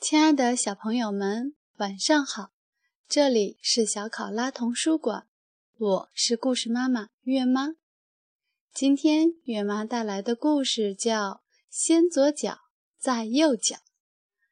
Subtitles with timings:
[0.00, 2.52] 亲爱的小朋友们，晚上好！
[3.06, 5.28] 这里是小考拉童书馆，
[5.76, 7.74] 我是故事妈妈月妈。
[8.72, 11.12] 今天月妈带来的故事叫
[11.68, 12.60] 《先左脚，
[12.96, 13.76] 再右脚》。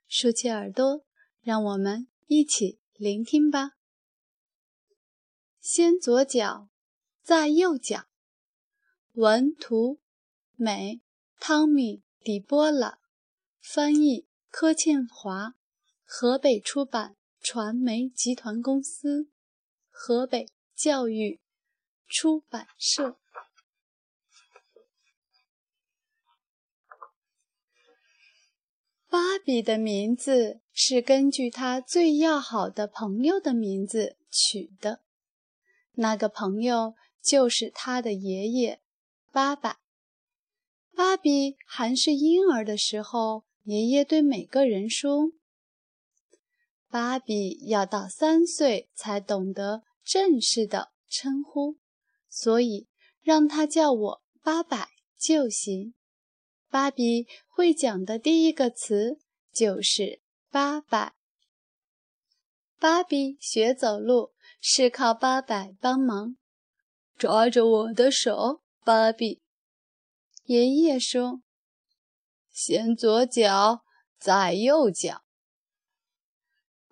[0.08, 1.04] 竖起耳朵，
[1.40, 3.72] 让我们一起聆听吧。
[5.60, 6.68] 先左脚，
[7.22, 8.06] 再右脚。
[9.12, 10.00] 文图，
[10.54, 11.00] 美，
[11.38, 12.98] 汤米·迪波拉，
[13.60, 15.54] 翻译，柯倩华，
[16.02, 19.30] 河北出版传媒集团公司，
[19.88, 21.40] 河北教育
[22.08, 23.20] 出版社。
[29.08, 35.00] 芭比的名字是根据他最要好的朋友的名字取的。
[35.92, 38.82] 那个朋友就是他的爷爷，
[39.30, 39.78] 巴爸。
[40.96, 45.32] 芭比还是婴儿的时候，爷爷对每个人说
[46.88, 51.76] ：“芭比要到三岁才懂得正式的称呼，
[52.30, 52.88] 所以
[53.20, 55.92] 让他叫我八百就行。”
[56.70, 59.18] 芭比会讲的第一个词
[59.52, 61.12] 就是“八百”。
[62.80, 64.32] 芭比学走路。
[64.68, 66.36] 是靠八百帮忙，
[67.16, 69.42] 抓着我的手，芭比。
[70.46, 71.42] 爷爷说
[72.50, 73.82] ：“先左脚，
[74.18, 75.22] 再右脚。”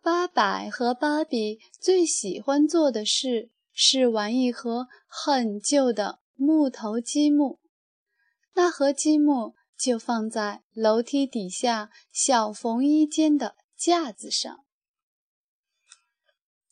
[0.03, 7.61] 八百和芭比最喜欢做的事是玩一盒很旧的木头积木，
[8.55, 14.65] 那盒积木就放在楼梯底下小缝衣间的架子上。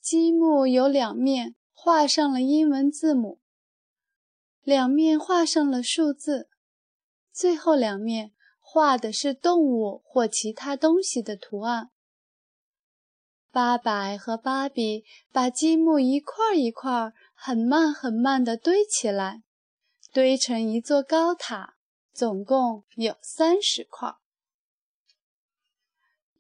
[0.00, 3.40] 积木有两面画上了英文字母，
[4.62, 6.48] 两面画上了数字，
[7.32, 11.90] 最后两面画的是动物或其他东西的图案。
[13.50, 19.42] 八百和芭比把积木一块一块很慢很慢地堆起来，
[20.12, 21.74] 堆成一座高塔，
[22.12, 24.14] 总共有三十块。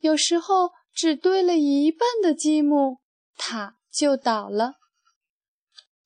[0.00, 3.02] 有时候只堆了一半的积木。
[3.44, 4.74] 塔就倒了。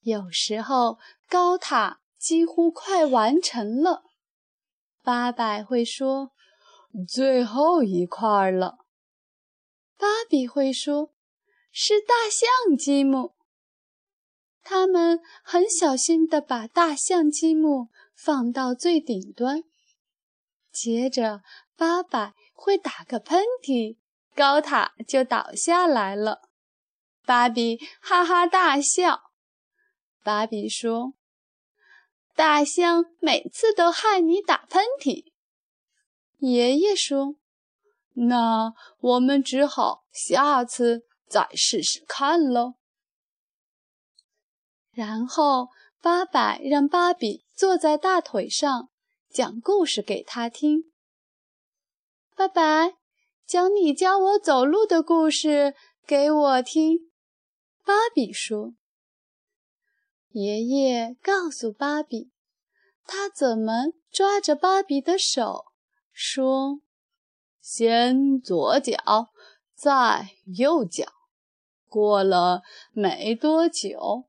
[0.01, 0.99] 有时候
[1.29, 4.05] 高塔几乎快完成了，
[5.07, 6.33] 八百会说
[7.07, 8.79] ：“最后一块了。”
[9.97, 11.13] 芭比会说
[11.71, 13.37] ：“是大象积木。”
[14.65, 17.87] 他们很小心地把大象积木
[18.17, 19.63] 放到最顶端。
[20.73, 21.43] 接着，
[21.77, 23.99] 八百会打个喷嚏，
[24.35, 26.51] 高塔就倒下来了。
[27.25, 29.21] 芭比哈哈大笑。
[30.25, 31.15] 芭比说
[32.37, 35.33] ：“大象每次都害你打喷嚏。”
[36.39, 37.37] 爷爷说
[38.29, 42.75] ：“那我们只好下次再试试看喽。”
[44.93, 45.69] 然后，
[46.01, 48.91] 八百让芭比坐在大腿上，
[49.31, 50.93] 讲故事给他听。
[52.35, 52.97] 八百，
[53.47, 55.75] 讲你教我走路的故事
[56.07, 57.11] 给我听。
[57.85, 58.75] 芭比说
[60.39, 62.31] ：“爷爷告诉芭比，
[63.07, 65.65] 他怎么抓着芭比的手，
[66.13, 66.83] 说
[67.59, 69.31] ：‘先左脚，
[69.75, 71.07] 再右脚。’
[71.89, 72.61] 过了
[72.93, 74.27] 没多久，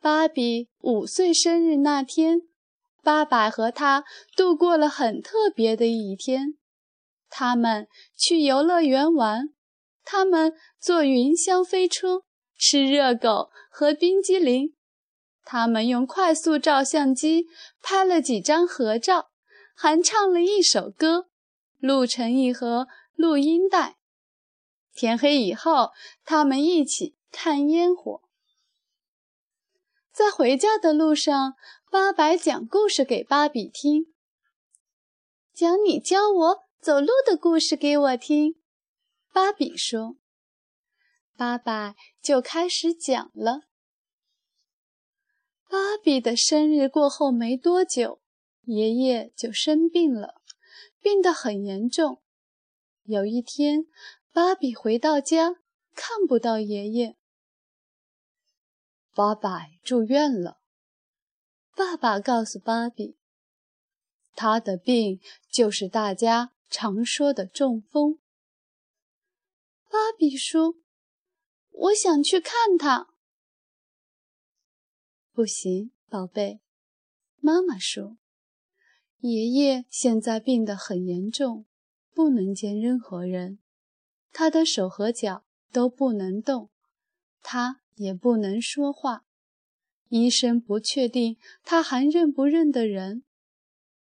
[0.00, 2.48] 芭比五岁生日那天，
[3.02, 6.54] 爸爸和他度过了很特别的一天。
[7.28, 9.50] 他们去游乐园玩。”
[10.02, 12.22] 他们坐云霄飞车，
[12.60, 14.76] 吃热狗和冰激凌。
[15.42, 17.46] 他们用快速照相机
[17.80, 19.30] 拍了几张合照，
[19.74, 21.30] 还唱了一首歌，
[21.78, 23.96] 录成一盒录音带。
[24.92, 25.90] 天黑以后，
[26.24, 28.20] 他们一起看烟火。
[30.12, 31.54] 在回家的路上，
[31.90, 34.12] 八百讲故事给芭比听，
[35.54, 38.56] 讲你教我走路的故事给我听。
[39.32, 40.16] 芭比说
[41.40, 43.62] ：“爸爸就开始讲了。
[45.70, 48.20] 芭比的生日过后没多久，
[48.64, 50.42] 爷爷就生病了，
[51.00, 52.22] 病得很严重。
[53.04, 53.86] 有一天，
[54.32, 55.54] 芭比回到家，
[55.94, 57.16] 看不到爷爷。
[59.14, 60.60] 八百住院了。
[61.74, 63.16] 爸爸告诉芭比，
[64.34, 65.18] 他的病
[65.50, 68.18] 就是大家常说的中风。”
[69.88, 70.74] 芭比说
[71.80, 73.08] ：“我想去看他。”
[75.32, 76.60] 不行，宝贝。
[77.38, 78.18] 妈妈说
[79.20, 81.64] ：“爷爷现在病得很严重，
[82.12, 83.58] 不能见任何人。
[84.30, 86.70] 他的手和脚都不能动，
[87.40, 89.24] 他也不能说话。
[90.08, 93.24] 医生不确定他还认不认得人。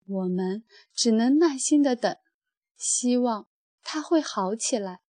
[0.06, 2.16] 我们只能耐心的等，
[2.78, 3.50] 希望
[3.82, 5.02] 他会好起来。”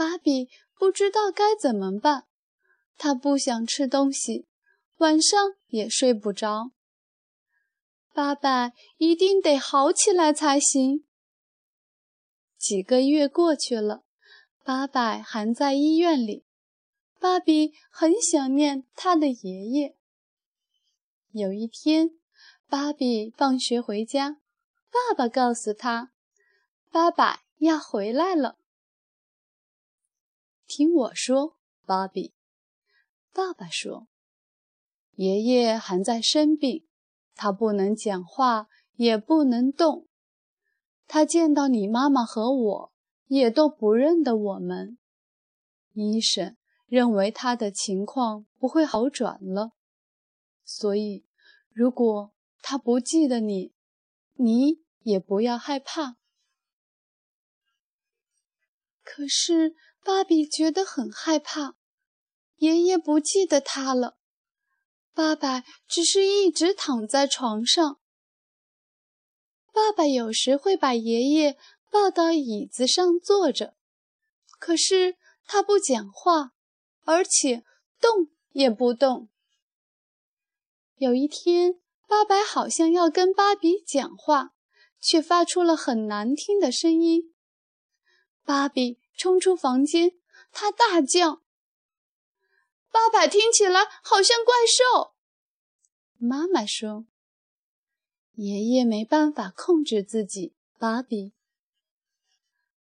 [0.00, 0.48] 芭比
[0.78, 2.24] 不知道该怎么办，
[2.96, 4.46] 他不想吃东西。
[4.96, 6.70] 晚上也睡不着。
[8.14, 11.04] 八百一定得好起来才行。
[12.56, 14.02] 几个月过去了，
[14.64, 16.46] 八百还在医院里。
[17.18, 19.96] 芭比很想念他的爷爷。
[21.32, 22.12] 有一天，
[22.66, 24.38] 芭比放学回家，
[24.90, 26.10] 爸爸告诉他，
[26.90, 28.56] 爸爸要回来了。
[30.70, 32.32] 听我说，芭比。
[33.32, 34.06] 爸爸说。
[35.16, 36.86] 爷爷还在生病，
[37.34, 40.06] 他不能讲话，也不能动。
[41.08, 42.92] 他见到你妈妈和我，
[43.26, 44.96] 也都不认得我们。
[45.92, 46.56] 医生
[46.86, 49.72] 认为他的情况不会好转了，
[50.64, 51.26] 所以
[51.72, 52.32] 如果
[52.62, 53.72] 他不记得你，
[54.34, 56.14] 你也不要害怕。
[59.02, 61.74] 可是芭比觉得很害怕，
[62.56, 64.16] 爷爷不记得他了。
[65.12, 68.00] 爸爸只是一直躺在床上。
[69.72, 71.56] 爸爸有时会把爷爷
[71.90, 73.74] 抱到椅子上坐着，
[74.58, 76.52] 可是他不讲话，
[77.04, 77.64] 而且
[78.00, 79.28] 动也不动。
[80.96, 84.52] 有一天，爸爸好像要跟芭比讲话，
[85.00, 87.34] 却发出了很难听的声音。
[88.44, 90.12] 芭比冲出房间，
[90.50, 91.42] 他大叫。
[92.90, 95.12] 爸爸听起来好像怪兽。
[96.16, 97.04] 妈妈说
[98.32, 101.34] ：“爷爷没办法控制自己。”芭比，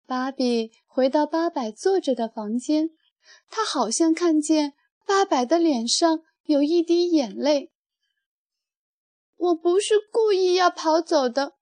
[0.05, 2.90] 芭比回到八百坐着的房间，
[3.49, 4.75] 他好像看见
[5.06, 7.70] 八百的脸上有一滴眼泪。
[9.37, 11.55] 我不是故意要跑走的，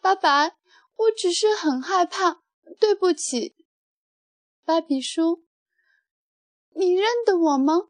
[0.00, 0.56] 八百，
[0.96, 2.40] 我只是很害怕，
[2.80, 3.54] 对不起。
[4.68, 5.40] 芭比说。
[6.74, 7.88] 你认得我吗？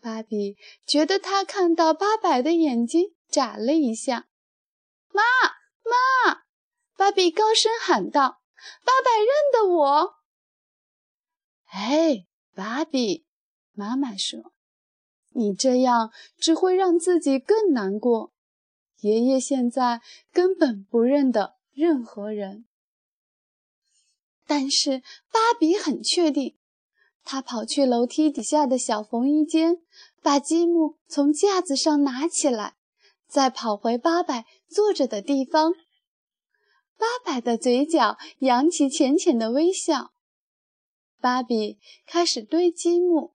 [0.00, 4.28] 芭比觉得他看到八百的眼睛眨了一下。
[5.12, 5.22] 妈
[5.84, 6.42] 妈，
[6.96, 8.42] 芭比高声喊道
[8.84, 10.14] ：“八百认得我。”
[11.70, 13.24] 哎，芭比，
[13.70, 14.52] 妈妈说
[15.34, 18.32] ：“你这样只会让自己更难过。
[18.98, 20.02] 爷爷现在
[20.32, 22.66] 根本不认得任何人。”
[24.46, 25.00] 但是
[25.30, 26.56] 芭比很确定。
[27.22, 29.82] 他跑去楼梯底下的小缝衣间，
[30.22, 32.76] 把积木从架子上拿起来，
[33.26, 35.72] 再跑回八百坐着的地方。
[36.96, 40.12] 八百的嘴角扬起浅浅的微笑。
[41.18, 43.34] 芭比开始堆积木，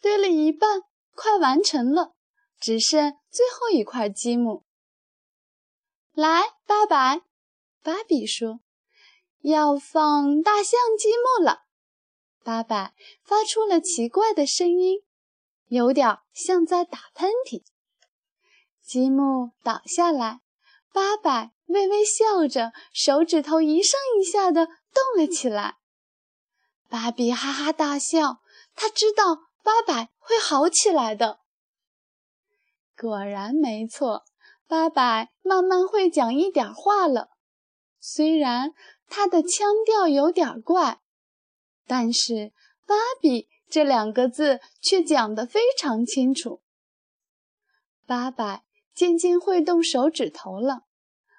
[0.00, 0.82] 堆了一半，
[1.14, 2.16] 快完成了，
[2.58, 4.64] 只剩最后一块积木。
[6.12, 7.22] 来，八百，
[7.88, 8.60] 芭比说。
[9.40, 11.62] 要放大象积木了，
[12.44, 12.92] 八百
[13.22, 14.98] 发出了奇怪的声音，
[15.68, 17.62] 有点像在打喷嚏。
[18.82, 20.40] 积木倒下来，
[20.92, 25.76] 八百微微笑着，手指头一上一下的动了起来。
[26.90, 28.42] 芭比哈哈大笑，
[28.74, 31.40] 他知道八百会好起来的。
[32.98, 34.24] 果然没错，
[34.66, 37.30] 八百慢慢会讲一点话了，
[38.00, 38.74] 虽然。
[39.10, 41.00] 他的腔调有点怪，
[41.86, 42.52] 但是
[42.84, 46.60] “芭比”这两个字却讲得非常清楚。
[48.04, 48.64] 八百
[48.94, 50.82] 渐渐会动手指头了，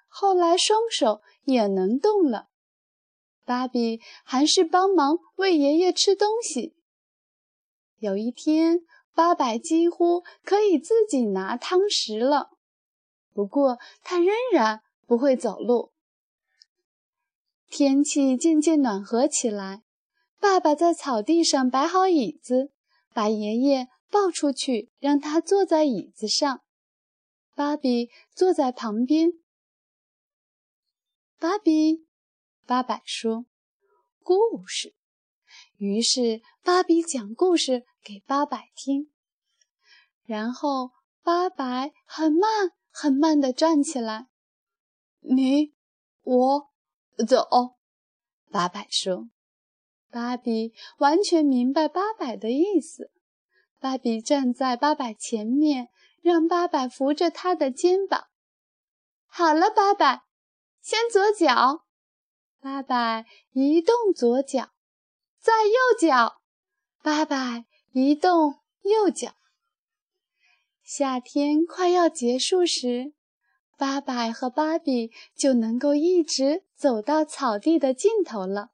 [0.07, 2.47] 后来双手也能动了。
[3.45, 6.75] 芭比还是帮忙喂爷爷吃东西。
[7.99, 8.79] 有一天，
[9.13, 12.49] 八百几乎可以自己拿汤匙了，
[13.31, 15.88] 不过他仍然不会走路。
[17.69, 19.83] 天气渐渐暖和起来，
[20.39, 22.71] 爸爸在草地上摆好椅子，
[23.13, 26.61] 把爷爷抱出去，让他坐在椅子上。
[27.53, 29.33] 芭比坐在旁边。
[31.37, 32.07] 芭比，
[32.65, 33.45] 爸爸说
[34.23, 34.95] ：“故事。”
[35.77, 39.11] 于是芭比讲故事给八百听。
[40.23, 44.27] 然后八百很慢很慢地站起来。
[45.19, 45.73] 你，
[46.23, 46.68] 我。
[47.25, 47.75] 走，
[48.51, 49.29] 八百说。
[50.11, 53.11] 芭比完全明白八百的意思。
[53.79, 55.89] 芭比站在八百前面，
[56.21, 58.25] 让八百扶着他的肩膀。
[59.27, 60.23] 好了，八百，
[60.81, 61.85] 先左脚。
[62.59, 64.71] 八百移动左脚，
[65.39, 66.41] 再右脚。
[67.01, 69.33] 八百移动右脚。
[70.83, 73.13] 夏天快要结束时，
[73.79, 78.71] 八百和芭比就能够一直走到草地的尽头了。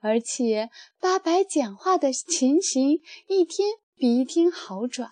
[0.00, 5.10] 而且，八百讲话的情形一天比一天好转。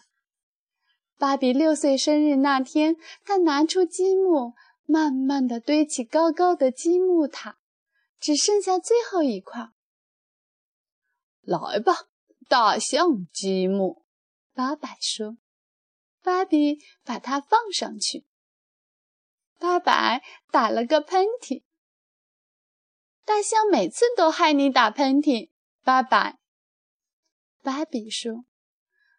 [1.18, 4.54] 芭比六岁生日那天，他拿出积木，
[4.86, 7.58] 慢慢地堆起高高的积木塔，
[8.18, 9.68] 只剩下最后一块。
[11.42, 12.08] 来吧，
[12.48, 14.02] 大象积木，
[14.54, 15.36] 八百说。
[16.22, 18.24] 芭比把它放上去。
[19.60, 21.62] 八百打了个喷嚏。
[23.26, 25.50] 大象每次都害你打喷嚏，
[25.84, 26.38] 八百。
[27.62, 28.46] 芭比说：“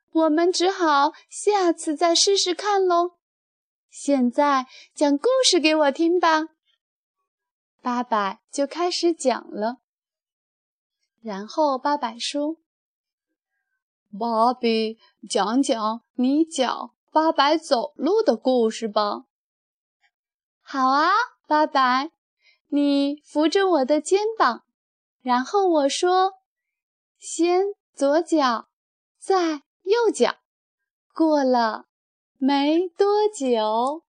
[0.10, 3.20] 我们只好下次再试试看喽。
[3.92, 6.48] 现在讲故事给我听吧。”
[7.84, 9.78] 八百就开始讲了。
[11.22, 12.58] 然后八百说
[14.20, 14.98] ：“芭比，
[15.30, 19.26] 讲讲你脚八百走路的故事吧。”
[20.62, 21.10] 好啊，
[21.48, 22.12] 八百。
[22.68, 24.64] 你扶着我的肩膀，
[25.22, 26.36] 然后我说
[27.20, 28.70] ：“先左脚，
[29.20, 30.38] 再右脚。”
[31.14, 31.88] 过了
[32.38, 34.04] 没多久，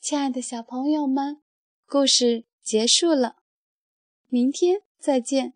[0.00, 1.42] 亲爱的小朋友们，
[1.86, 3.36] 故事结束了，
[4.28, 5.52] 明天再见。